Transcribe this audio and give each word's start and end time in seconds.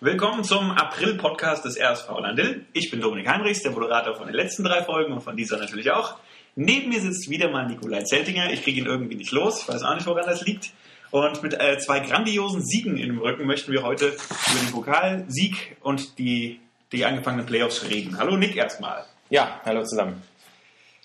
Willkommen 0.00 0.42
zum 0.42 0.72
April-Podcast 0.72 1.64
des 1.64 1.78
RSV 1.80 2.08
Landil. 2.20 2.66
Ich 2.72 2.90
bin 2.90 3.00
Dominik 3.00 3.28
Heinrichs, 3.28 3.62
der 3.62 3.70
Moderator 3.70 4.16
von 4.16 4.26
den 4.26 4.34
letzten 4.34 4.64
drei 4.64 4.82
Folgen 4.82 5.12
und 5.12 5.20
von 5.20 5.36
dieser 5.36 5.56
natürlich 5.56 5.92
auch. 5.92 6.16
Neben 6.56 6.88
mir 6.90 7.00
sitzt 7.00 7.30
wieder 7.30 7.48
mal 7.48 7.66
Nikolai 7.66 8.02
Zeltinger. 8.02 8.52
Ich 8.52 8.64
kriege 8.64 8.80
ihn 8.80 8.86
irgendwie 8.86 9.14
nicht 9.14 9.30
los. 9.30 9.62
Ich 9.62 9.68
weiß 9.68 9.84
auch 9.84 9.94
nicht, 9.94 10.06
woran 10.06 10.26
das 10.26 10.44
liegt. 10.44 10.72
Und 11.12 11.42
mit 11.44 11.54
äh, 11.54 11.78
zwei 11.78 12.00
grandiosen 12.00 12.60
Siegen 12.60 12.96
in 12.96 13.06
dem 13.06 13.18
Rücken 13.18 13.46
möchten 13.46 13.70
wir 13.70 13.84
heute 13.84 14.08
über 14.08 14.60
den 14.60 14.72
Pokalsieg 14.72 15.76
und 15.80 16.18
die, 16.18 16.60
die 16.90 17.04
angefangenen 17.04 17.46
Playoffs 17.46 17.88
reden. 17.88 18.18
Hallo 18.18 18.36
Nick 18.36 18.56
erstmal. 18.56 19.04
Ja, 19.30 19.60
hallo 19.64 19.84
zusammen. 19.84 20.22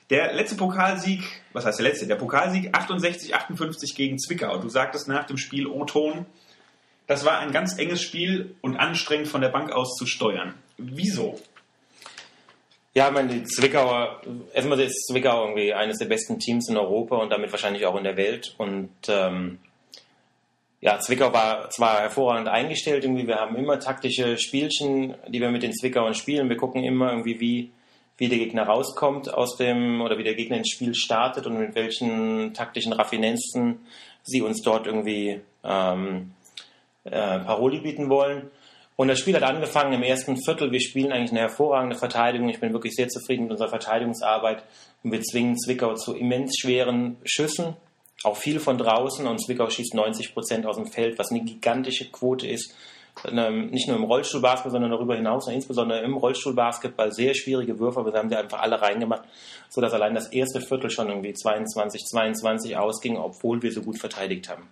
Der 0.09 0.33
letzte 0.33 0.57
Pokalsieg, 0.57 1.23
was 1.53 1.65
heißt 1.65 1.77
der 1.77 1.87
letzte? 1.87 2.07
Der 2.07 2.15
Pokalsieg 2.15 2.75
68-58 2.75 3.95
gegen 3.95 4.17
Zwickau. 4.17 4.57
Du 4.57 4.67
sagtest 4.67 5.07
nach 5.07 5.25
dem 5.25 5.37
Spiel 5.37 5.67
O-Ton, 5.67 6.25
das 7.09 7.25
war 7.25 7.39
ein 7.39 7.51
ganz 7.51 7.79
enges 7.79 8.03
Spiel 8.03 8.55
und 8.61 8.77
anstrengend 8.77 9.27
von 9.27 9.41
der 9.41 9.49
Bank 9.49 9.71
aus 9.71 9.95
zu 9.95 10.05
steuern. 10.05 10.53
Wieso? 10.77 11.39
Ja, 12.93 13.07
ich 13.07 13.13
meine, 13.13 13.33
die 13.33 13.43
Zwickauer, 13.45 14.21
erstmal 14.53 14.79
ist 14.79 15.07
Zwickau 15.07 15.41
irgendwie 15.45 15.73
eines 15.73 15.97
der 15.97 16.05
besten 16.05 16.37
Teams 16.37 16.69
in 16.69 16.77
Europa 16.77 17.15
und 17.15 17.31
damit 17.31 17.51
wahrscheinlich 17.51 17.87
auch 17.87 17.97
in 17.97 18.03
der 18.03 18.15
Welt. 18.15 18.53
Und 18.59 18.91
ähm, 19.07 19.57
ja, 20.81 20.99
Zwickau 20.99 21.33
war 21.33 21.71
zwar 21.71 22.01
hervorragend 22.01 22.47
eingestellt, 22.47 23.03
irgendwie, 23.03 23.25
wir 23.25 23.37
haben 23.37 23.55
immer 23.55 23.79
taktische 23.79 24.37
Spielchen, 24.37 25.15
die 25.29 25.41
wir 25.41 25.49
mit 25.49 25.63
den 25.63 25.73
Zwickauern 25.73 26.13
spielen. 26.13 26.47
Wir 26.47 26.57
gucken 26.57 26.83
immer 26.83 27.09
irgendwie, 27.09 27.39
wie 27.39 27.71
wie 28.17 28.27
der 28.27 28.37
Gegner 28.37 28.63
rauskommt 28.63 29.33
aus 29.33 29.55
dem 29.55 30.01
oder 30.01 30.17
wie 30.17 30.23
der 30.23 30.35
Gegner 30.35 30.57
ins 30.57 30.69
Spiel 30.69 30.93
startet 30.93 31.47
und 31.47 31.57
mit 31.57 31.73
welchen 31.73 32.53
taktischen 32.53 32.91
Raffinenzen 32.91 33.79
sie 34.23 34.41
uns 34.41 34.61
dort 34.61 34.87
irgendwie 34.87 35.39
ähm, 35.63 36.31
äh, 37.11 37.39
Paroli 37.39 37.79
bieten 37.79 38.09
wollen. 38.09 38.49
Und 38.95 39.07
das 39.07 39.19
Spiel 39.19 39.35
hat 39.35 39.43
angefangen 39.43 39.93
im 39.93 40.03
ersten 40.03 40.37
Viertel. 40.37 40.71
Wir 40.71 40.81
spielen 40.81 41.11
eigentlich 41.11 41.31
eine 41.31 41.41
hervorragende 41.41 41.95
Verteidigung. 41.95 42.49
Ich 42.49 42.59
bin 42.59 42.73
wirklich 42.73 42.95
sehr 42.95 43.07
zufrieden 43.07 43.43
mit 43.43 43.51
unserer 43.51 43.69
Verteidigungsarbeit. 43.69 44.63
Und 45.03 45.11
wir 45.11 45.21
zwingen 45.21 45.57
Zwickau 45.57 45.93
zu 45.95 46.15
immens 46.15 46.57
schweren 46.59 47.17
Schüssen, 47.23 47.77
auch 48.23 48.35
viel 48.35 48.59
von 48.59 48.77
draußen. 48.77 49.25
Und 49.25 49.39
Zwickau 49.39 49.69
schießt 49.69 49.93
90 49.93 50.33
Prozent 50.33 50.65
aus 50.65 50.75
dem 50.75 50.87
Feld, 50.87 51.17
was 51.17 51.31
eine 51.31 51.43
gigantische 51.43 52.11
Quote 52.11 52.47
ist 52.47 52.75
nicht 53.23 53.87
nur 53.87 53.97
im 53.97 54.03
Rollstuhlbasketball, 54.03 54.71
sondern 54.71 54.91
darüber 54.91 55.15
hinaus, 55.15 55.47
insbesondere 55.47 56.01
im 56.01 56.15
Rollstuhlbasketball, 56.15 57.11
sehr 57.11 57.33
schwierige 57.33 57.77
Würfe. 57.79 58.05
Wir 58.05 58.13
haben 58.13 58.29
die 58.29 58.35
einfach 58.35 58.61
alle 58.61 58.81
reingemacht, 58.81 59.23
sodass 59.69 59.93
allein 59.93 60.15
das 60.15 60.27
erste 60.27 60.61
Viertel 60.61 60.89
schon 60.89 61.09
irgendwie 61.09 61.33
22, 61.33 62.05
22 62.05 62.77
ausging, 62.77 63.17
obwohl 63.17 63.61
wir 63.61 63.71
so 63.71 63.81
gut 63.81 63.99
verteidigt 63.99 64.49
haben. 64.49 64.67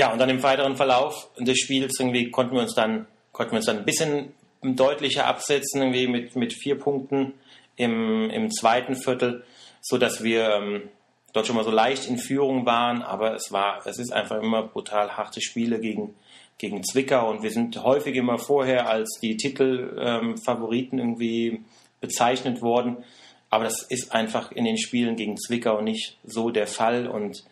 Ja, 0.00 0.10
und 0.10 0.18
dann 0.18 0.30
im 0.30 0.42
weiteren 0.42 0.76
Verlauf 0.76 1.28
des 1.38 1.58
Spiels 1.58 2.00
irgendwie 2.00 2.30
konnten 2.30 2.54
wir 2.54 2.62
uns 2.62 2.74
dann, 2.74 3.06
konnten 3.32 3.52
wir 3.52 3.56
uns 3.58 3.66
dann 3.66 3.80
ein 3.80 3.84
bisschen 3.84 4.32
deutlicher 4.62 5.26
absetzen, 5.26 5.82
irgendwie 5.82 6.06
mit, 6.06 6.36
mit 6.36 6.54
vier 6.54 6.78
Punkten 6.78 7.34
im, 7.76 8.30
im 8.30 8.50
zweiten 8.50 8.96
Viertel, 8.96 9.44
sodass 9.82 10.24
wir 10.24 10.54
ähm, 10.54 10.88
dort 11.34 11.46
schon 11.46 11.54
mal 11.54 11.66
so 11.66 11.70
leicht 11.70 12.08
in 12.08 12.16
Führung 12.16 12.64
waren, 12.64 13.02
aber 13.02 13.34
es 13.34 13.52
war, 13.52 13.82
es 13.84 13.98
ist 13.98 14.10
einfach 14.10 14.42
immer 14.42 14.62
brutal 14.62 15.18
harte 15.18 15.42
Spiele 15.42 15.78
gegen, 15.80 16.14
gegen 16.56 16.82
Zwickau 16.82 17.28
und 17.28 17.42
wir 17.42 17.50
sind 17.50 17.76
häufig 17.84 18.16
immer 18.16 18.38
vorher 18.38 18.88
als 18.88 19.18
die 19.20 19.36
Titelfavoriten 19.36 20.98
ähm, 20.98 21.04
irgendwie 21.04 21.60
bezeichnet 22.00 22.62
worden. 22.62 23.04
Aber 23.50 23.64
das 23.64 23.82
ist 23.82 24.14
einfach 24.14 24.50
in 24.50 24.64
den 24.64 24.78
Spielen 24.78 25.16
gegen 25.16 25.36
Zwickau 25.36 25.82
nicht 25.82 26.16
so 26.24 26.48
der 26.48 26.68
Fall. 26.68 27.06
Und 27.06 27.44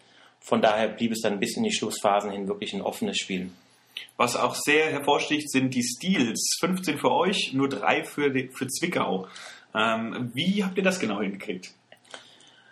von 0.48 0.62
daher 0.62 0.88
blieb 0.88 1.12
es 1.12 1.20
dann 1.20 1.40
bis 1.40 1.58
in 1.58 1.62
die 1.62 1.74
Schlussphasen 1.74 2.30
hin 2.30 2.48
wirklich 2.48 2.72
ein 2.72 2.80
offenes 2.80 3.18
Spiel. 3.18 3.50
Was 4.16 4.34
auch 4.34 4.54
sehr 4.54 4.86
hervorsticht, 4.86 5.50
sind 5.50 5.74
die 5.74 5.82
Steals. 5.82 6.56
15 6.60 6.96
für 6.96 7.12
euch, 7.12 7.52
nur 7.52 7.68
drei 7.68 8.02
für, 8.02 8.32
für 8.52 8.66
Zwickau. 8.66 9.28
Ähm, 9.74 10.30
wie 10.32 10.64
habt 10.64 10.78
ihr 10.78 10.82
das 10.82 11.00
genau 11.00 11.20
hingekriegt? 11.20 11.74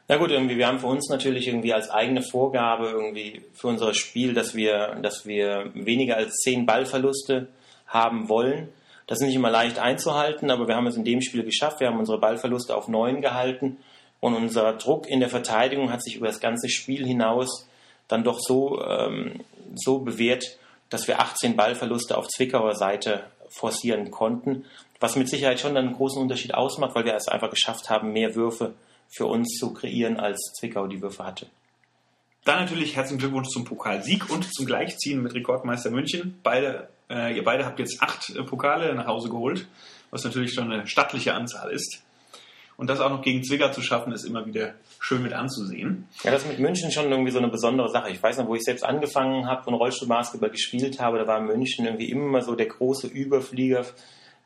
Na 0.09 0.17
gut, 0.17 0.31
irgendwie, 0.31 0.56
wir 0.56 0.69
haben 0.69 0.78
für 0.78 0.87
uns 0.87 1.11
natürlich 1.11 1.49
irgendwie 1.49 1.75
als 1.75 1.91
eigene 1.91 2.23
Vorgabe 2.23 2.89
irgendwie 2.89 3.43
für 3.53 3.67
unser 3.67 3.93
Spiel, 3.93 4.33
dass 4.33 4.55
wir, 4.55 4.97
dass 5.03 5.27
wir 5.27 5.71
weniger 5.75 6.17
als 6.17 6.37
zehn 6.37 6.65
Ballverluste 6.65 7.49
haben 7.89 8.31
wollen. 8.31 8.71
Das 9.06 9.21
ist 9.21 9.27
nicht 9.27 9.37
immer 9.37 9.50
leicht 9.50 9.79
einzuhalten, 9.79 10.50
aber 10.50 10.67
wir 10.67 10.77
haben 10.77 10.87
es 10.87 10.97
in 10.97 11.05
dem 11.05 11.21
Spiel 11.21 11.45
geschafft. 11.45 11.81
Wir 11.81 11.89
haben 11.89 11.99
unsere 11.99 12.19
Ballverluste 12.19 12.75
auf 12.75 12.89
neun 12.89 13.21
gehalten 13.21 13.77
und 14.21 14.34
unser 14.34 14.73
Druck 14.73 15.09
in 15.09 15.21
der 15.21 15.29
Verteidigung 15.29 15.93
hat 15.93 16.03
sich 16.03 16.17
über 16.17 16.27
das 16.27 16.41
ganze 16.41 16.69
Spiel 16.69 17.06
hinaus 17.06 17.69
dann 18.09 18.25
doch 18.25 18.39
so, 18.39 18.83
ähm, 18.83 19.44
so 19.75 19.99
bewährt, 19.99 20.59
dass 20.91 21.09
wir 21.09 21.21
18 21.21 21.56
Ballverluste 21.56 22.17
auf 22.17 22.28
Zwickauer 22.28 22.75
Seite 22.75 23.25
forcieren 23.49 24.11
konnten, 24.11 24.65
was 25.00 25.17
mit 25.17 25.28
Sicherheit 25.28 25.61
schon 25.61 25.77
einen 25.77 25.94
großen 25.94 26.21
Unterschied 26.21 26.55
ausmacht, 26.55 26.94
weil 26.94 27.05
wir 27.05 27.15
es 27.15 27.28
einfach 27.28 27.50
geschafft 27.50 27.91
haben, 27.91 28.12
mehr 28.12 28.34
Würfe 28.34 28.75
für 29.09 29.27
uns 29.27 29.56
zu 29.59 29.72
kreieren, 29.72 30.19
als 30.19 30.53
Zwickau 30.59 30.87
die 30.87 31.03
Würfe 31.03 31.25
hatte. 31.25 31.47
Dann 32.44 32.61
natürlich 32.61 32.94
herzlichen 32.94 33.19
Glückwunsch 33.19 33.49
zum 33.49 33.65
Pokalsieg 33.65 34.31
und 34.31 34.53
zum 34.55 34.67
Gleichziehen 34.67 35.23
mit 35.23 35.34
Rekordmeister 35.34 35.91
München. 35.91 36.38
Beide, 36.43 36.88
äh, 37.11 37.37
ihr 37.37 37.43
beide 37.43 37.65
habt 37.65 37.81
jetzt 37.81 38.00
acht 38.00 38.31
äh, 38.31 38.43
Pokale 38.44 38.94
nach 38.94 39.06
Hause 39.06 39.28
geholt, 39.28 39.67
was 40.11 40.23
natürlich 40.23 40.55
schon 40.55 40.71
eine 40.71 40.87
stattliche 40.87 41.34
Anzahl 41.34 41.71
ist. 41.73 42.05
Und 42.76 42.91
das 42.91 43.00
auch 43.00 43.10
noch 43.10 43.22
gegen 43.22 43.42
Zwickau 43.42 43.70
zu 43.70 43.81
schaffen, 43.81 44.12
ist 44.12 44.25
immer 44.25 44.44
wieder 44.44 44.75
schön 45.00 45.22
mit 45.22 45.32
anzusehen. 45.32 46.09
Ja, 46.22 46.31
das 46.31 46.47
mit 46.47 46.59
München 46.59 46.92
schon 46.92 47.10
irgendwie 47.10 47.31
so 47.31 47.38
eine 47.38 47.48
besondere 47.48 47.88
Sache. 47.88 48.10
Ich 48.10 48.22
weiß 48.22 48.37
noch, 48.38 48.48
wo 48.48 48.54
ich 48.54 48.64
selbst 48.64 48.84
angefangen 48.84 49.47
habe 49.47 49.69
und 49.70 49.75
Rollstuhlbasketball 49.75 50.50
gespielt 50.50 51.00
habe, 51.00 51.19
da 51.19 51.26
war 51.26 51.41
München 51.41 51.87
irgendwie 51.87 52.10
immer 52.10 52.42
so 52.42 52.54
der 52.54 52.66
große 52.66 53.06
Überflieger, 53.06 53.87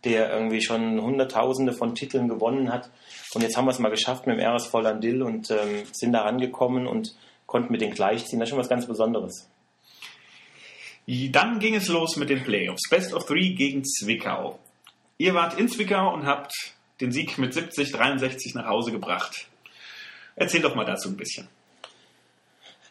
der 0.05 0.33
irgendwie 0.33 0.63
schon 0.63 1.01
Hunderttausende 1.01 1.73
von 1.73 1.95
Titeln 1.95 2.29
gewonnen 2.29 2.73
hat. 2.73 2.91
Und 3.35 3.43
jetzt 3.43 3.57
haben 3.57 3.65
wir 3.65 3.73
es 3.73 3.79
mal 3.81 3.91
geschafft 3.91 4.27
mit 4.27 4.39
dem 4.39 4.45
RSV 4.45 4.73
Landil 4.75 5.23
und 5.23 5.51
ähm, 5.51 5.83
sind 5.93 6.13
da 6.13 6.23
rangekommen 6.23 6.87
und 6.87 7.15
konnten 7.47 7.73
mit 7.73 7.81
den 7.81 7.91
gleichziehen. 7.91 8.39
Das 8.39 8.47
ist 8.47 8.51
schon 8.51 8.59
was 8.59 8.69
ganz 8.69 8.87
Besonderes. 8.87 9.49
Dann 11.07 11.59
ging 11.59 11.75
es 11.75 11.89
los 11.89 12.17
mit 12.17 12.31
den 12.31 12.45
Playoffs. 12.45 12.89
Best 12.89 13.13
of 13.13 13.27
Three 13.27 13.51
gegen 13.51 13.85
Zwickau. 13.85 14.61
Ihr 15.19 15.35
wart 15.35 15.59
in 15.59 15.69
Zwickau 15.69 16.15
und 16.15 16.25
habt 16.25 16.55
den 17.01 17.13
Sieg 17.13 17.39
mit 17.39 17.55
70, 17.55 17.93
63 17.93 18.55
nach 18.55 18.67
Hause 18.67 18.93
gebracht. 18.93 19.47
Erzähl 20.37 20.63
doch 20.63 20.75
mal 20.75 20.85
dazu 20.85 21.09
ein 21.09 21.17
bisschen. 21.17 21.49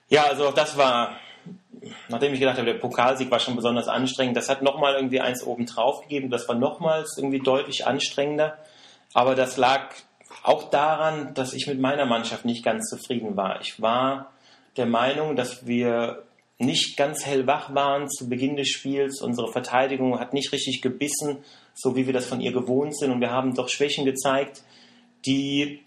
Ja, 0.09 0.23
also 0.23 0.51
das 0.51 0.77
war, 0.77 1.17
nachdem 2.07 2.33
ich 2.33 2.39
gedacht 2.39 2.57
habe, 2.57 2.65
der 2.71 2.79
Pokalsieg 2.79 3.29
war 3.31 3.39
schon 3.39 3.55
besonders 3.55 3.87
anstrengend. 3.87 4.35
Das 4.35 4.49
hat 4.49 4.61
nochmal 4.61 4.95
irgendwie 4.95 5.21
eins 5.21 5.43
oben 5.43 5.65
drauf 5.65 6.01
gegeben. 6.01 6.29
Das 6.29 6.47
war 6.47 6.55
nochmals 6.55 7.17
irgendwie 7.17 7.39
deutlich 7.39 7.85
anstrengender. 7.85 8.57
Aber 9.13 9.35
das 9.35 9.57
lag 9.57 9.93
auch 10.43 10.69
daran, 10.69 11.33
dass 11.33 11.53
ich 11.53 11.67
mit 11.67 11.79
meiner 11.79 12.05
Mannschaft 12.05 12.45
nicht 12.45 12.63
ganz 12.63 12.89
zufrieden 12.89 13.35
war. 13.35 13.61
Ich 13.61 13.81
war 13.81 14.31
der 14.77 14.85
Meinung, 14.85 15.35
dass 15.35 15.65
wir 15.67 16.23
nicht 16.59 16.97
ganz 16.97 17.25
hellwach 17.25 17.73
waren 17.73 18.09
zu 18.09 18.27
Beginn 18.27 18.57
des 18.57 18.67
Spiels. 18.67 19.21
Unsere 19.21 19.51
Verteidigung 19.51 20.19
hat 20.19 20.33
nicht 20.33 20.51
richtig 20.51 20.81
gebissen, 20.81 21.37
so 21.73 21.95
wie 21.95 22.05
wir 22.05 22.13
das 22.13 22.27
von 22.27 22.41
ihr 22.41 22.51
gewohnt 22.51 22.97
sind. 22.97 23.11
Und 23.11 23.21
wir 23.21 23.31
haben 23.31 23.55
doch 23.55 23.69
Schwächen 23.69 24.05
gezeigt, 24.05 24.61
die 25.25 25.79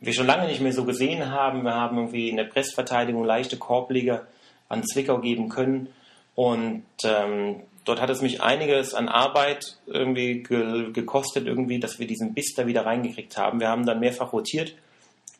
wir 0.00 0.12
schon 0.12 0.26
lange 0.26 0.48
nicht 0.48 0.60
mehr 0.60 0.72
so 0.72 0.84
gesehen 0.84 1.30
haben. 1.30 1.62
Wir 1.62 1.74
haben 1.74 1.96
irgendwie 1.96 2.28
in 2.28 2.36
der 2.36 2.44
Pressverteidigung 2.44 3.24
leichte 3.24 3.56
Korbleger 3.56 4.26
an 4.68 4.84
Zwickau 4.84 5.18
geben 5.18 5.48
können. 5.48 5.88
Und 6.34 6.84
ähm, 7.04 7.62
dort 7.84 8.00
hat 8.00 8.10
es 8.10 8.20
mich 8.20 8.42
einiges 8.42 8.94
an 8.94 9.08
Arbeit 9.08 9.78
irgendwie 9.86 10.42
ge 10.42 10.92
gekostet, 10.92 11.46
irgendwie, 11.46 11.78
dass 11.78 12.00
wir 12.00 12.08
diesen 12.08 12.34
Biss 12.34 12.54
da 12.56 12.66
wieder 12.66 12.84
reingekriegt 12.84 13.36
haben. 13.36 13.60
Wir 13.60 13.68
haben 13.68 13.86
dann 13.86 14.00
mehrfach 14.00 14.32
rotiert 14.32 14.74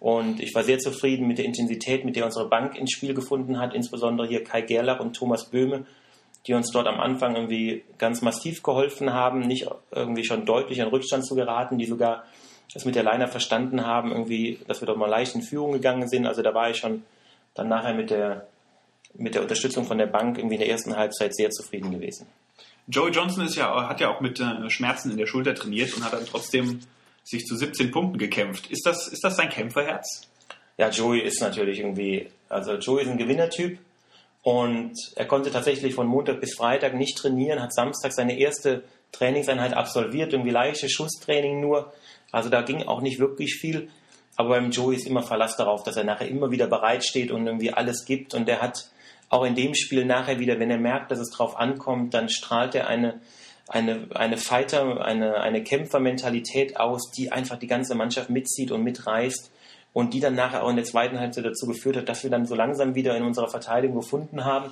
und 0.00 0.40
ich 0.40 0.54
war 0.54 0.62
sehr 0.62 0.78
zufrieden 0.78 1.26
mit 1.26 1.38
der 1.38 1.44
Intensität, 1.44 2.04
mit 2.04 2.16
der 2.16 2.24
unsere 2.24 2.48
Bank 2.48 2.76
ins 2.76 2.92
Spiel 2.92 3.14
gefunden 3.14 3.58
hat, 3.58 3.74
insbesondere 3.74 4.28
hier 4.28 4.44
Kai 4.44 4.62
Gerlach 4.62 5.00
und 5.00 5.14
Thomas 5.14 5.46
Böhme, 5.46 5.86
die 6.46 6.54
uns 6.54 6.70
dort 6.70 6.86
am 6.86 7.00
Anfang 7.00 7.34
irgendwie 7.34 7.82
ganz 7.98 8.22
massiv 8.22 8.62
geholfen 8.62 9.12
haben, 9.12 9.40
nicht 9.40 9.68
irgendwie 9.90 10.24
schon 10.24 10.46
deutlich 10.46 10.78
in 10.78 10.86
Rückstand 10.86 11.26
zu 11.26 11.34
geraten, 11.34 11.78
die 11.78 11.86
sogar 11.86 12.24
das 12.72 12.84
mit 12.84 12.94
der 12.94 13.02
Leiner 13.02 13.28
verstanden 13.28 13.84
haben, 13.84 14.12
irgendwie, 14.12 14.58
dass 14.68 14.80
wir 14.80 14.86
dort 14.86 14.98
mal 14.98 15.08
leicht 15.08 15.34
in 15.34 15.42
Führung 15.42 15.72
gegangen 15.72 16.08
sind. 16.08 16.26
Also 16.26 16.42
da 16.42 16.54
war 16.54 16.70
ich 16.70 16.76
schon 16.76 17.02
dann 17.54 17.68
nachher 17.68 17.94
mit 17.94 18.10
der 18.10 18.46
mit 19.14 19.34
der 19.34 19.42
Unterstützung 19.42 19.84
von 19.84 19.98
der 19.98 20.06
Bank 20.06 20.38
irgendwie 20.38 20.54
in 20.54 20.60
der 20.60 20.70
ersten 20.70 20.96
Halbzeit 20.96 21.34
sehr 21.34 21.50
zufrieden 21.50 21.90
gewesen. 21.90 22.26
Joey 22.86 23.10
Johnson 23.10 23.44
ist 23.44 23.56
ja, 23.56 23.88
hat 23.88 24.00
ja 24.00 24.08
auch 24.08 24.20
mit 24.20 24.40
äh, 24.40 24.70
Schmerzen 24.70 25.10
in 25.10 25.18
der 25.18 25.26
Schulter 25.26 25.54
trainiert 25.54 25.94
und 25.94 26.04
hat 26.04 26.12
dann 26.12 26.26
trotzdem 26.26 26.80
sich 27.28 27.44
zu 27.44 27.56
17 27.56 27.90
Punkten 27.90 28.18
gekämpft. 28.18 28.70
Ist 28.70 28.86
das, 28.86 29.08
ist 29.08 29.22
das 29.22 29.36
sein 29.36 29.50
Kämpferherz? 29.50 30.22
Ja, 30.78 30.88
Joey 30.88 31.20
ist 31.20 31.40
natürlich 31.40 31.80
irgendwie, 31.80 32.28
also 32.48 32.74
Joey 32.74 33.02
ist 33.02 33.10
ein 33.10 33.18
Gewinnertyp 33.18 33.78
und 34.42 34.94
er 35.16 35.26
konnte 35.26 35.50
tatsächlich 35.50 35.94
von 35.94 36.06
Montag 36.06 36.40
bis 36.40 36.54
Freitag 36.54 36.94
nicht 36.94 37.18
trainieren, 37.18 37.60
hat 37.60 37.74
Samstag 37.74 38.12
seine 38.12 38.38
erste 38.38 38.84
Trainingseinheit 39.12 39.74
absolviert, 39.74 40.32
irgendwie 40.32 40.50
leichte 40.50 40.88
Schusstraining 40.88 41.60
nur. 41.60 41.92
Also 42.32 42.48
da 42.48 42.62
ging 42.62 42.84
auch 42.84 43.02
nicht 43.02 43.18
wirklich 43.18 43.56
viel. 43.56 43.90
Aber 44.36 44.50
beim 44.50 44.70
Joey 44.70 44.96
ist 44.96 45.06
immer 45.06 45.22
Verlass 45.22 45.56
darauf, 45.56 45.82
dass 45.82 45.96
er 45.96 46.04
nachher 46.04 46.28
immer 46.28 46.50
wieder 46.50 46.68
bereitsteht 46.68 47.30
und 47.30 47.46
irgendwie 47.46 47.72
alles 47.72 48.04
gibt. 48.04 48.34
Und 48.34 48.46
der 48.46 48.62
hat 48.62 48.88
auch 49.28 49.44
in 49.44 49.54
dem 49.54 49.74
Spiel 49.74 50.04
nachher 50.04 50.38
wieder, 50.38 50.58
wenn 50.60 50.70
er 50.70 50.78
merkt, 50.78 51.10
dass 51.10 51.18
es 51.18 51.30
drauf 51.30 51.58
ankommt, 51.58 52.14
dann 52.14 52.28
strahlt 52.28 52.74
er 52.74 52.86
eine, 52.86 53.20
eine, 53.68 54.08
eine 54.14 54.38
Fighter, 54.38 55.04
eine, 55.04 55.40
eine 55.40 55.62
Kämpfermentalität 55.62 56.78
aus, 56.78 57.10
die 57.10 57.30
einfach 57.30 57.58
die 57.58 57.66
ganze 57.66 57.94
Mannschaft 57.94 58.30
mitzieht 58.30 58.70
und 58.70 58.82
mitreißt 58.82 59.50
und 59.92 60.14
die 60.14 60.20
dann 60.20 60.34
nachher 60.34 60.62
auch 60.64 60.70
in 60.70 60.76
der 60.76 60.84
zweiten 60.84 61.18
Halbzeit 61.18 61.44
dazu 61.44 61.66
geführt 61.66 61.96
hat, 61.96 62.08
dass 62.08 62.22
wir 62.22 62.30
dann 62.30 62.46
so 62.46 62.54
langsam 62.54 62.94
wieder 62.94 63.16
in 63.16 63.22
unserer 63.22 63.48
Verteidigung 63.48 63.96
gefunden 63.96 64.44
haben 64.44 64.70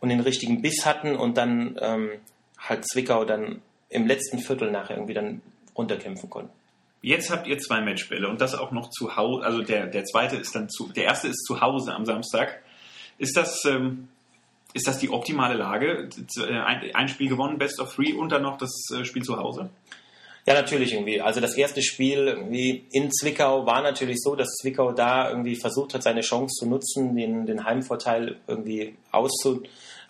und 0.00 0.10
den 0.10 0.20
richtigen 0.20 0.62
Biss 0.62 0.84
hatten 0.84 1.16
und 1.16 1.36
dann 1.36 1.78
ähm, 1.80 2.10
halt 2.58 2.86
Zwickau 2.86 3.24
dann 3.24 3.62
im 3.88 4.06
letzten 4.06 4.38
Viertel 4.38 4.70
nachher 4.70 4.96
irgendwie 4.96 5.14
dann 5.14 5.40
runterkämpfen 5.76 6.28
konnten. 6.28 6.52
Jetzt 7.00 7.30
habt 7.30 7.46
ihr 7.46 7.58
zwei 7.58 7.80
Matchbälle 7.80 8.28
und 8.28 8.40
das 8.40 8.54
auch 8.54 8.70
noch 8.70 8.90
zu 8.90 9.16
Hause. 9.16 9.44
Also 9.44 9.62
der, 9.62 9.86
der 9.86 10.04
zweite 10.04 10.36
ist 10.36 10.54
dann 10.54 10.68
zu, 10.70 10.90
der 10.92 11.04
erste 11.04 11.28
ist 11.28 11.44
zu 11.44 11.60
Hause 11.60 11.92
am 11.92 12.06
Samstag. 12.06 12.62
Ist 13.18 13.36
das, 13.36 13.64
ähm, 13.66 14.08
ist 14.74 14.86
das 14.86 14.98
die 14.98 15.08
optimale 15.08 15.54
Lage? 15.54 16.10
Ein, 16.46 16.90
ein, 16.92 17.08
Spiel 17.08 17.28
gewonnen, 17.28 17.56
Best 17.56 17.80
of 17.80 17.94
Three 17.94 18.12
und 18.12 18.30
dann 18.30 18.42
noch 18.42 18.58
das 18.58 18.70
äh, 18.94 19.04
Spiel 19.06 19.22
zu 19.22 19.38
Hause? 19.38 19.70
Ja, 20.46 20.52
natürlich 20.52 20.92
irgendwie. 20.92 21.22
Also 21.22 21.40
das 21.40 21.54
erste 21.54 21.80
Spiel 21.82 22.28
irgendwie 22.28 22.84
in 22.92 23.10
Zwickau 23.10 23.64
war 23.64 23.80
natürlich 23.80 24.20
so, 24.20 24.36
dass 24.36 24.48
Zwickau 24.60 24.92
da 24.92 25.30
irgendwie 25.30 25.56
versucht 25.56 25.94
hat, 25.94 26.02
seine 26.02 26.20
Chance 26.20 26.58
zu 26.58 26.68
nutzen, 26.68 27.16
den, 27.16 27.46
den 27.46 27.64
Heimvorteil 27.64 28.36
irgendwie 28.46 28.94
auszu, 29.10 29.62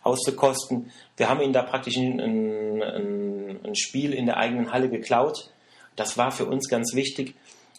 auszukosten. 0.03 0.91
Wir 1.17 1.29
haben 1.29 1.41
ihnen 1.41 1.53
da 1.53 1.63
praktisch 1.63 1.97
ein, 1.97 2.21
ein, 2.21 3.61
ein 3.65 3.77
Spiel 3.77 4.13
in 4.13 4.27
der 4.27 4.39
eigenen 4.39 4.73
Halle 4.73 4.89
geklaut 4.89 5.51
das 5.97 6.19
war 6.19 6.31
für 6.33 6.47
uns 6.47 6.69
ganz 6.69 6.95
wichtig. 6.95 7.35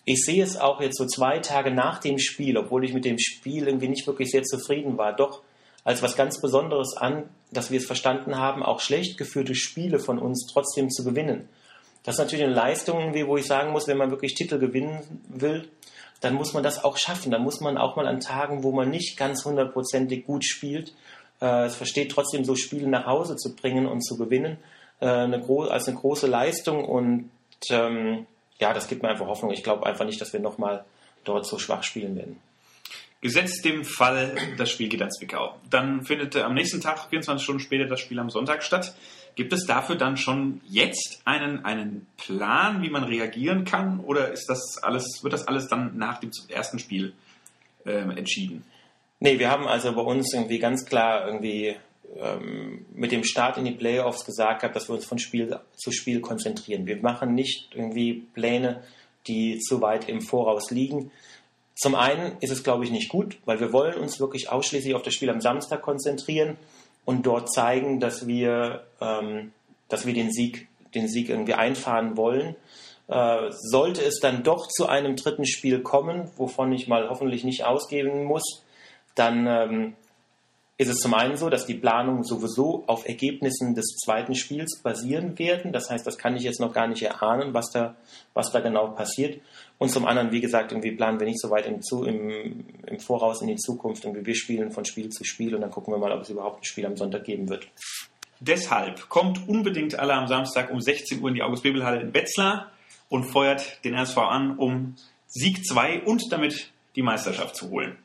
Ich 0.06 0.24
sehe 0.24 0.44
es 0.44 0.58
auch 0.58 0.82
jetzt 0.82 0.98
so 0.98 1.06
zwei 1.06 1.40
Tage 1.40 1.72
nach 1.72 2.00
dem 2.00 2.20
Spiel, 2.20 2.58
obwohl 2.58 2.86
ich 2.86 2.94
mit 2.94 3.06
dem 3.06 3.18
Spiel 3.20 3.68
irgendwie 3.68 3.88
nicht 3.88 4.06
wirklich 4.06 4.30
sehr 4.30 4.44
zufrieden 4.44 4.98
war, 4.98 5.16
doch 5.16 5.42
als 5.86 6.02
was 6.02 6.18
ganz 6.18 6.42
Besonderes 6.42 6.98
an, 6.98 7.30
dass 7.52 7.72
wir 7.72 7.80
es 7.80 7.86
verstanden 7.86 8.38
haben, 8.38 8.64
auch 8.64 8.82
schlecht 8.82 9.18
geführte 9.18 9.56
Spiele 9.56 10.00
von 10.00 10.20
uns 10.20 10.46
trotzdem 10.52 10.90
zu 10.90 11.06
gewinnen. 11.06 11.48
Das 12.04 12.16
ist 12.16 12.20
natürlich 12.20 12.44
eine 12.44 12.54
Leistung, 12.54 13.14
wo 13.14 13.38
ich 13.38 13.46
sagen 13.46 13.72
muss, 13.72 13.88
wenn 13.88 13.98
man 13.98 14.12
wirklich 14.12 14.36
Titel 14.36 14.60
gewinnen 14.60 15.24
will, 15.30 15.70
dann 16.22 16.34
muss 16.34 16.54
man 16.54 16.64
das 16.64 16.84
auch 16.84 16.98
schaffen. 16.98 17.32
Dann 17.32 17.44
muss 17.44 17.62
man 17.62 17.78
auch 17.78 17.96
mal 17.96 18.08
an 18.08 18.20
Tagen, 18.20 18.64
wo 18.64 18.72
man 18.72 18.90
nicht 18.90 19.18
ganz 19.18 19.46
hundertprozentig 19.46 20.26
gut 20.26 20.44
spielt, 20.44 20.94
äh, 21.42 21.66
es 21.66 21.76
versteht 21.76 22.12
trotzdem 22.12 22.46
so 22.46 22.56
Spiele 22.56 22.88
nach 22.88 23.06
Hause 23.06 23.36
zu 23.36 23.56
bringen 23.56 23.86
und 23.86 24.02
zu 24.02 24.18
gewinnen, 24.18 24.58
äh, 25.00 25.08
eine 25.08 25.44
als 25.70 25.88
eine 25.88 25.98
große 25.98 26.28
Leistung. 26.28 26.86
Und 26.86 27.30
ähm, 27.70 28.26
ja, 28.60 28.74
das 28.74 28.88
gibt 28.88 29.04
mir 29.04 29.10
einfach 29.10 29.28
Hoffnung. 29.28 29.52
Ich 29.52 29.64
glaube 29.64 29.86
einfach 29.86 30.06
nicht, 30.06 30.22
dass 30.22 30.34
wir 30.34 30.40
nochmal 30.40 30.86
dort 31.24 31.46
so 31.46 31.60
schwach 31.60 31.84
spielen 31.84 32.16
werden. 32.16 32.40
Gesetzt 33.26 33.66
dem 33.66 33.84
Fall, 33.84 34.36
das 34.56 34.70
Spiel 34.70 34.88
geht 34.88 35.02
an 35.02 35.10
Zwickau. 35.10 35.56
Dann 35.72 36.06
findet 36.06 36.36
am 36.36 36.54
nächsten 36.54 36.80
Tag, 36.80 37.10
24 37.10 37.44
Stunden 37.44 37.60
später, 37.60 37.86
das 37.86 38.00
Spiel 38.00 38.20
am 38.20 38.30
Sonntag 38.30 38.62
statt. 38.62 38.94
Gibt 39.34 39.52
es 39.52 39.66
dafür 39.66 39.96
dann 39.96 40.16
schon 40.16 40.62
jetzt 40.70 41.24
einen, 41.26 41.66
einen 41.66 42.06
Plan, 42.18 42.84
wie 42.84 42.92
man 42.92 43.04
reagieren 43.04 43.66
kann? 43.66 44.00
Oder 44.00 44.32
ist 44.32 44.46
das 44.48 44.78
alles, 44.84 45.24
wird 45.24 45.34
das 45.34 45.48
alles 45.48 45.68
dann 45.68 45.98
nach 45.98 46.20
dem 46.20 46.30
ersten 46.50 46.78
Spiel 46.78 47.14
ähm, 47.88 48.12
entschieden? 48.12 48.64
Nee, 49.20 49.40
wir 49.40 49.50
haben 49.50 49.68
also 49.68 49.92
bei 49.96 50.04
uns 50.04 50.32
irgendwie 50.32 50.60
ganz 50.60 50.86
klar 50.86 51.26
irgendwie 51.26 51.76
ähm, 52.18 52.86
mit 52.94 53.12
dem 53.12 53.24
Start 53.24 53.58
in 53.58 53.66
die 53.66 53.72
Playoffs 53.72 54.24
gesagt 54.24 54.62
habe, 54.62 54.72
dass 54.72 54.88
wir 54.88 54.94
uns 54.94 55.06
von 55.06 55.18
Spiel 55.18 55.60
zu 55.76 55.92
Spiel 55.92 56.22
konzentrieren. 56.22 56.86
Wir 56.86 56.98
machen 56.98 57.34
nicht 57.34 57.70
irgendwie 57.74 58.28
Pläne, 58.36 58.84
die 59.26 59.58
zu 59.58 59.82
weit 59.82 60.08
im 60.10 60.22
Voraus 60.22 60.70
liegen. 60.70 61.10
Zum 61.76 61.96
einen 61.96 62.38
ist 62.40 62.52
es, 62.52 62.64
glaube 62.64 62.86
ich, 62.86 62.92
nicht 62.92 63.10
gut, 63.10 63.38
weil 63.46 63.60
wir 63.60 63.74
wollen 63.74 63.96
uns 63.96 64.20
wirklich 64.20 64.50
ausschließlich 64.50 64.96
auf 64.96 65.02
das 65.02 65.14
Spiel 65.14 65.30
am 65.30 65.42
Samstag 65.42 65.82
konzentrieren 65.82 66.58
und 67.04 67.26
dort 67.26 67.52
zeigen, 67.52 68.00
dass 68.00 68.28
wir, 68.28 68.86
ähm, 69.02 69.52
dass 69.90 70.06
wir 70.06 70.14
den 70.14 70.32
Sieg, 70.32 70.68
den 70.94 71.08
Sieg 71.08 71.30
irgendwie 71.30 71.54
einfahren 71.54 72.16
wollen. 72.16 72.56
Äh, 73.08 73.52
sollte 73.52 74.02
es 74.02 74.20
dann 74.20 74.44
doch 74.44 74.68
zu 74.68 74.88
einem 74.88 75.16
dritten 75.16 75.46
Spiel 75.46 75.82
kommen, 75.82 76.32
wovon 76.38 76.72
ich 76.72 76.88
mal 76.88 77.10
hoffentlich 77.10 77.44
nicht 77.44 77.66
ausgeben 77.66 78.24
muss, 78.24 78.64
dann 79.14 79.46
ähm, 79.46 79.94
ist 80.78 80.90
es 80.90 80.98
zum 80.98 81.14
einen 81.14 81.38
so, 81.38 81.50
dass 81.50 81.66
die 81.66 81.76
Planungen 81.76 82.24
sowieso 82.24 82.84
auf 82.88 83.08
Ergebnissen 83.08 83.76
des 83.76 83.96
zweiten 84.04 84.36
Spiels 84.36 84.82
basieren 84.84 85.40
werden. 85.40 85.72
Das 85.72 85.90
heißt, 85.90 86.06
das 86.06 86.18
kann 86.18 86.36
ich 86.36 86.44
jetzt 86.44 86.60
noch 86.60 86.74
gar 86.74 86.88
nicht 86.88 87.02
erahnen, 87.02 87.54
was 87.54 87.72
da, 87.72 87.96
was 88.34 88.52
da 88.52 88.60
genau 88.60 88.90
passiert. 88.90 89.42
Und 89.78 89.90
zum 89.90 90.06
anderen, 90.06 90.32
wie 90.32 90.42
gesagt, 90.42 90.74
irgendwie 90.74 90.92
planen 90.92 91.20
wir 91.20 91.28
nicht 91.28 91.40
so 91.40 91.50
weit 91.50 91.66
im, 91.66 91.80
im, 92.06 92.66
im 92.88 93.00
Voraus 93.00 93.42
in 93.42 93.48
die 93.48 93.56
Zukunft. 93.56 94.04
Irgendwie 94.04 94.26
wir 94.26 94.36
spielen 94.36 94.72
von 94.72 94.84
Spiel 94.84 95.10
zu 95.10 95.24
Spiel 95.24 95.56
und 95.56 95.62
dann 95.62 95.72
gucken 95.72 95.94
wir 95.94 95.98
mal, 95.98 96.12
ob 96.12 96.24
es 96.24 96.30
überhaupt 96.30 96.62
ein 96.62 96.66
Spiel 96.66 96.86
am 96.86 96.98
Sonntag 96.98 97.24
geben 97.24 97.48
wird. 97.48 97.68
Deshalb 98.42 99.08
kommt 99.08 99.48
unbedingt 99.48 99.98
alle 99.98 100.14
am 100.14 100.28
Samstag 100.28 100.72
um 100.72 100.82
16 100.82 101.22
Uhr 101.22 101.30
in 101.30 101.36
die 101.36 101.42
August-Bebel-Halle 101.42 102.02
in 102.02 102.14
Wetzlar 102.14 102.70
und 103.08 103.24
feuert 103.24 103.84
den 103.86 103.94
SV 103.94 104.22
an, 104.22 104.58
um 104.58 104.96
Sieg 105.28 105.66
2 105.66 106.02
und 106.02 106.32
damit 106.32 106.72
die 106.98 107.02
Meisterschaft 107.02 107.56
zu 107.56 107.70
holen. 107.70 107.98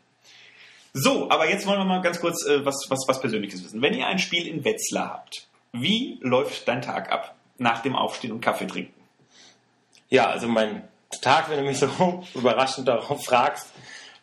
So, 0.92 1.30
aber 1.30 1.48
jetzt 1.48 1.66
wollen 1.66 1.78
wir 1.78 1.84
mal 1.84 2.02
ganz 2.02 2.20
kurz 2.20 2.44
äh, 2.46 2.64
was, 2.64 2.86
was, 2.88 3.00
was 3.06 3.20
Persönliches 3.20 3.64
wissen. 3.64 3.80
Wenn 3.80 3.94
ihr 3.94 4.06
ein 4.06 4.18
Spiel 4.18 4.46
in 4.46 4.64
Wetzlar 4.64 5.10
habt, 5.10 5.46
wie 5.72 6.18
läuft 6.20 6.66
dein 6.66 6.82
Tag 6.82 7.12
ab 7.12 7.34
nach 7.58 7.82
dem 7.82 7.94
Aufstehen 7.94 8.32
und 8.32 8.40
Kaffee 8.40 8.66
trinken? 8.66 8.94
Ja, 10.08 10.28
also 10.30 10.48
mein 10.48 10.82
Tag, 11.22 11.48
wenn 11.48 11.58
du 11.58 11.64
mich 11.64 11.78
so 11.78 11.88
überraschend 12.34 12.88
darauf 12.88 13.24
fragst, 13.24 13.68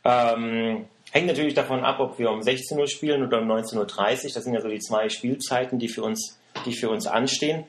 ähm, 0.03 0.85
hängt 1.11 1.27
natürlich 1.27 1.53
davon 1.53 1.85
ab, 1.85 1.99
ob 1.99 2.19
wir 2.19 2.29
um 2.29 2.41
16 2.41 2.77
Uhr 2.77 2.87
spielen 2.87 3.23
oder 3.23 3.39
um 3.39 3.49
19.30 3.49 3.77
Uhr. 3.77 4.31
Das 4.33 4.43
sind 4.43 4.53
ja 4.53 4.61
so 4.61 4.67
die 4.67 4.79
zwei 4.79 5.07
Spielzeiten, 5.07 5.79
die 5.79 5.87
für 5.87 6.03
uns, 6.03 6.37
die 6.65 6.73
für 6.73 6.89
uns 6.89 7.07
anstehen. 7.07 7.63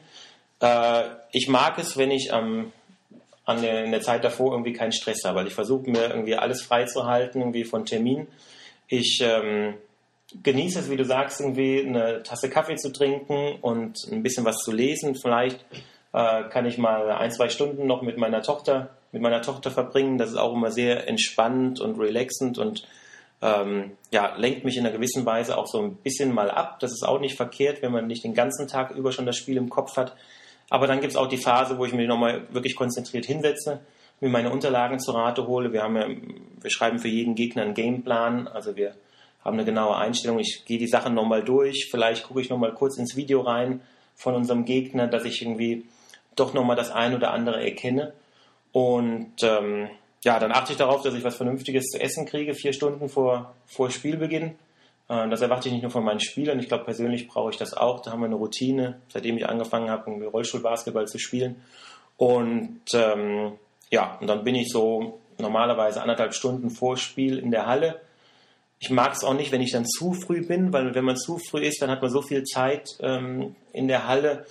Äh, 0.60 1.04
ich 1.30 1.48
mag 1.48 1.78
es, 1.78 1.96
wenn 1.96 2.10
ich 2.10 2.30
ähm, 2.32 2.72
an 3.44 3.62
der, 3.62 3.84
in 3.84 3.92
der 3.92 4.00
Zeit 4.00 4.24
davor 4.24 4.52
irgendwie 4.52 4.72
keinen 4.72 4.92
Stress 4.92 5.24
habe, 5.24 5.38
weil 5.38 5.46
ich 5.46 5.54
versuche 5.54 5.88
mir 5.88 6.10
irgendwie 6.10 6.34
alles 6.34 6.62
freizuhalten, 6.62 7.40
irgendwie 7.40 7.64
von 7.64 7.86
Terminen 7.86 8.26
ich 8.88 9.20
ähm, 9.22 9.74
genieße 10.42 10.80
es, 10.80 10.90
wie 10.90 10.96
du 10.96 11.04
sagst, 11.04 11.40
irgendwie 11.40 11.86
eine 11.86 12.22
Tasse 12.22 12.50
Kaffee 12.50 12.76
zu 12.76 12.92
trinken 12.92 13.58
und 13.60 13.98
ein 14.10 14.22
bisschen 14.22 14.44
was 14.44 14.58
zu 14.58 14.72
lesen. 14.72 15.14
Vielleicht 15.14 15.64
äh, 16.12 16.44
kann 16.44 16.66
ich 16.66 16.78
mal 16.78 17.10
ein, 17.10 17.30
zwei 17.30 17.48
Stunden 17.48 17.86
noch 17.86 18.02
mit 18.02 18.18
meiner 18.18 18.42
Tochter, 18.42 18.90
mit 19.12 19.22
meiner 19.22 19.42
Tochter 19.42 19.70
verbringen. 19.70 20.18
Das 20.18 20.30
ist 20.30 20.36
auch 20.36 20.54
immer 20.54 20.70
sehr 20.70 21.08
entspannend 21.08 21.80
und 21.80 21.98
relaxend 21.98 22.58
und 22.58 22.86
ähm, 23.40 23.92
ja, 24.10 24.34
lenkt 24.36 24.64
mich 24.64 24.76
in 24.76 24.84
einer 24.84 24.94
gewissen 24.94 25.24
Weise 25.24 25.56
auch 25.56 25.66
so 25.68 25.80
ein 25.80 25.96
bisschen 25.96 26.34
mal 26.34 26.50
ab. 26.50 26.80
Das 26.80 26.92
ist 26.92 27.06
auch 27.06 27.20
nicht 27.20 27.36
verkehrt, 27.36 27.82
wenn 27.82 27.92
man 27.92 28.06
nicht 28.06 28.24
den 28.24 28.34
ganzen 28.34 28.66
Tag 28.66 28.90
über 28.90 29.12
schon 29.12 29.26
das 29.26 29.36
Spiel 29.36 29.56
im 29.56 29.70
Kopf 29.70 29.96
hat. 29.96 30.16
Aber 30.70 30.86
dann 30.86 31.00
gibt 31.00 31.12
es 31.12 31.16
auch 31.16 31.28
die 31.28 31.38
Phase, 31.38 31.78
wo 31.78 31.84
ich 31.84 31.92
mich 31.92 32.08
nochmal 32.08 32.52
wirklich 32.52 32.74
konzentriert 32.74 33.26
hinsetze 33.26 33.80
mir 34.20 34.28
meine 34.28 34.50
Unterlagen 34.50 34.98
zu 34.98 35.12
Rate 35.12 35.46
hole. 35.46 35.72
Wir, 35.72 35.82
haben 35.82 35.96
ja, 35.96 36.06
wir 36.08 36.70
schreiben 36.70 36.98
für 36.98 37.08
jeden 37.08 37.34
Gegner 37.34 37.62
einen 37.62 37.74
Gameplan, 37.74 38.48
also 38.48 38.76
wir 38.76 38.94
haben 39.44 39.54
eine 39.54 39.64
genaue 39.64 39.96
Einstellung. 39.96 40.38
Ich 40.38 40.64
gehe 40.66 40.78
die 40.78 40.88
Sachen 40.88 41.14
nochmal 41.14 41.42
durch, 41.42 41.88
vielleicht 41.90 42.24
gucke 42.24 42.40
ich 42.40 42.50
nochmal 42.50 42.74
kurz 42.74 42.98
ins 42.98 43.16
Video 43.16 43.40
rein 43.40 43.80
von 44.14 44.34
unserem 44.34 44.64
Gegner, 44.64 45.06
dass 45.06 45.24
ich 45.24 45.42
irgendwie 45.42 45.84
doch 46.34 46.54
nochmal 46.54 46.76
das 46.76 46.90
ein 46.90 47.14
oder 47.14 47.32
andere 47.32 47.62
erkenne. 47.62 48.12
Und 48.72 49.34
ähm, 49.42 49.88
ja, 50.24 50.38
dann 50.38 50.52
achte 50.52 50.72
ich 50.72 50.78
darauf, 50.78 51.02
dass 51.02 51.14
ich 51.14 51.24
was 51.24 51.36
Vernünftiges 51.36 51.86
zu 51.86 52.00
essen 52.00 52.26
kriege, 52.26 52.54
vier 52.54 52.72
Stunden 52.72 53.08
vor, 53.08 53.54
vor 53.66 53.90
Spielbeginn. 53.90 54.56
Äh, 55.08 55.28
das 55.28 55.40
erwarte 55.40 55.68
ich 55.68 55.72
nicht 55.72 55.82
nur 55.82 55.90
von 55.90 56.04
meinen 56.04 56.20
Spielern, 56.20 56.58
ich 56.58 56.68
glaube 56.68 56.84
persönlich 56.84 57.28
brauche 57.28 57.50
ich 57.50 57.56
das 57.56 57.74
auch. 57.74 58.00
Da 58.00 58.10
haben 58.10 58.20
wir 58.20 58.26
eine 58.26 58.34
Routine, 58.34 59.00
seitdem 59.08 59.36
ich 59.36 59.48
angefangen 59.48 59.90
habe, 59.90 60.10
Rollstuhlbasketball 60.10 61.06
zu 61.06 61.18
spielen. 61.18 61.62
Und 62.16 62.82
ähm, 62.94 63.52
ja, 63.90 64.18
und 64.20 64.26
dann 64.26 64.44
bin 64.44 64.54
ich 64.54 64.70
so 64.70 65.20
normalerweise 65.38 66.02
anderthalb 66.02 66.34
Stunden 66.34 66.70
vor 66.70 66.96
Spiel 66.96 67.38
in 67.38 67.50
der 67.50 67.66
Halle. 67.66 68.00
Ich 68.80 68.90
mag 68.90 69.12
es 69.12 69.24
auch 69.24 69.34
nicht, 69.34 69.50
wenn 69.50 69.60
ich 69.60 69.72
dann 69.72 69.86
zu 69.86 70.12
früh 70.12 70.46
bin, 70.46 70.72
weil 70.72 70.94
wenn 70.94 71.04
man 71.04 71.16
zu 71.16 71.38
früh 71.38 71.62
ist, 71.62 71.82
dann 71.82 71.90
hat 71.90 72.02
man 72.02 72.10
so 72.10 72.22
viel 72.22 72.44
Zeit 72.44 72.88
ähm, 73.00 73.56
in 73.72 73.88
der 73.88 74.06
Halle, 74.06 74.46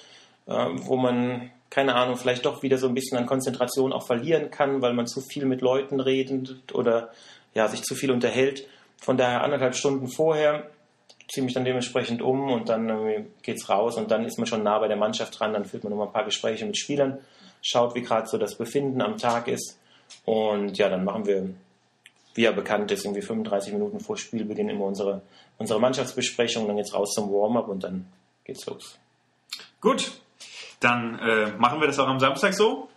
ähm, 0.47 0.85
wo 0.85 0.97
man, 0.97 1.51
keine 1.69 1.95
Ahnung, 1.95 2.17
vielleicht 2.17 2.45
doch 2.45 2.63
wieder 2.63 2.77
so 2.77 2.87
ein 2.87 2.93
bisschen 2.93 3.17
an 3.17 3.25
Konzentration 3.25 3.93
auch 3.93 4.05
verlieren 4.05 4.49
kann, 4.51 4.81
weil 4.81 4.93
man 4.93 5.07
zu 5.07 5.21
viel 5.21 5.45
mit 5.45 5.61
Leuten 5.61 5.99
redet 5.99 6.73
oder 6.73 7.11
ja, 7.53 7.67
sich 7.67 7.83
zu 7.83 7.95
viel 7.95 8.11
unterhält. 8.11 8.67
Von 8.97 9.17
daher 9.17 9.43
anderthalb 9.43 9.75
Stunden 9.75 10.07
vorher 10.07 10.69
ziehe 11.29 11.43
mich 11.43 11.53
dann 11.53 11.65
dementsprechend 11.65 12.21
um 12.21 12.51
und 12.51 12.69
dann 12.69 12.89
äh, 12.89 13.25
geht's 13.43 13.69
raus 13.69 13.97
und 13.97 14.11
dann 14.11 14.25
ist 14.25 14.37
man 14.37 14.47
schon 14.47 14.63
nah 14.63 14.79
bei 14.79 14.87
der 14.87 14.97
Mannschaft 14.97 15.39
dran, 15.39 15.53
dann 15.53 15.65
führt 15.65 15.83
man 15.83 15.91
noch 15.91 15.97
mal 15.97 16.05
ein 16.07 16.13
paar 16.13 16.25
Gespräche 16.25 16.65
mit 16.65 16.77
Spielern 16.77 17.19
schaut, 17.67 17.95
wie 17.95 18.01
gerade 18.01 18.27
so 18.27 18.37
das 18.37 18.55
Befinden 18.57 19.01
am 19.01 19.17
Tag 19.17 19.47
ist. 19.47 19.79
Und 20.25 20.77
ja, 20.77 20.89
dann 20.89 21.03
machen 21.03 21.25
wir, 21.25 21.49
wie 22.33 22.43
ja 22.43 22.51
bekannt 22.51 22.91
ist, 22.91 23.05
irgendwie 23.05 23.21
35 23.21 23.73
Minuten 23.73 23.99
vor 23.99 24.17
Spielbeginn 24.17 24.69
immer 24.69 24.85
unsere, 24.85 25.21
unsere 25.57 25.79
Mannschaftsbesprechung. 25.79 26.67
Dann 26.67 26.77
geht's 26.77 26.93
raus 26.93 27.13
zum 27.13 27.29
Warm-up 27.29 27.67
und 27.67 27.83
dann 27.83 28.07
geht's 28.45 28.65
los. 28.65 28.97
Gut, 29.81 30.11
dann 30.79 31.19
äh, 31.19 31.51
machen 31.57 31.79
wir 31.81 31.87
das 31.87 31.99
auch 31.99 32.07
am 32.07 32.19
Samstag 32.19 32.53
so. 32.53 32.89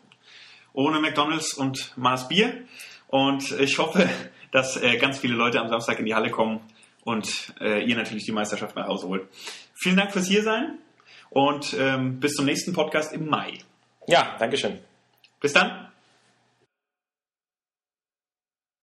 Ohne 0.72 1.00
McDonalds 1.00 1.54
und 1.54 1.96
Mars 1.96 2.28
Bier. 2.28 2.62
Und 3.08 3.50
ich 3.58 3.78
hoffe, 3.78 4.08
dass 4.52 4.76
äh, 4.76 4.96
ganz 4.98 5.18
viele 5.18 5.34
Leute 5.34 5.60
am 5.60 5.68
Samstag 5.68 5.98
in 5.98 6.06
die 6.06 6.14
Halle 6.14 6.30
kommen 6.30 6.60
und 7.04 7.54
äh, 7.60 7.82
ihr 7.82 7.96
natürlich 7.96 8.24
die 8.24 8.32
Meisterschaft 8.32 8.76
nach 8.76 8.86
Hause 8.86 9.08
holt. 9.08 9.28
Vielen 9.74 9.96
Dank 9.96 10.12
fürs 10.12 10.26
Hiersein 10.26 10.78
und 11.30 11.74
ähm, 11.78 12.20
bis 12.20 12.34
zum 12.34 12.44
nächsten 12.44 12.72
Podcast 12.72 13.12
im 13.12 13.26
Mai. 13.26 13.58
Ja, 14.10 14.36
Dankeschön. 14.38 14.80
Bis 15.40 15.52
dann. 15.52 15.89